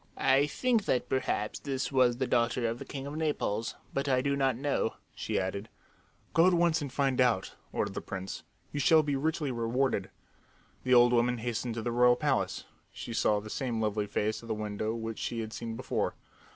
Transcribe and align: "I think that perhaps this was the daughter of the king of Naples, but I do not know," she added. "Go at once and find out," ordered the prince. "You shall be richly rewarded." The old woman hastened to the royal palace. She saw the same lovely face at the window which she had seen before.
"I 0.17 0.47
think 0.47 0.85
that 0.85 1.09
perhaps 1.09 1.59
this 1.59 1.91
was 1.91 2.17
the 2.17 2.25
daughter 2.25 2.67
of 2.67 2.79
the 2.79 2.85
king 2.85 3.05
of 3.05 3.15
Naples, 3.15 3.75
but 3.93 4.09
I 4.09 4.21
do 4.21 4.35
not 4.35 4.55
know," 4.57 4.95
she 5.13 5.39
added. 5.39 5.69
"Go 6.33 6.47
at 6.47 6.55
once 6.55 6.81
and 6.81 6.91
find 6.91 7.21
out," 7.21 7.53
ordered 7.71 7.93
the 7.93 8.01
prince. 8.01 8.41
"You 8.71 8.79
shall 8.79 9.03
be 9.03 9.15
richly 9.15 9.51
rewarded." 9.51 10.09
The 10.83 10.95
old 10.95 11.13
woman 11.13 11.37
hastened 11.37 11.75
to 11.75 11.83
the 11.83 11.91
royal 11.91 12.15
palace. 12.15 12.63
She 12.91 13.13
saw 13.13 13.39
the 13.39 13.51
same 13.51 13.79
lovely 13.79 14.07
face 14.07 14.41
at 14.41 14.47
the 14.47 14.55
window 14.55 14.95
which 14.95 15.19
she 15.19 15.41
had 15.41 15.53
seen 15.53 15.75
before. 15.75 16.15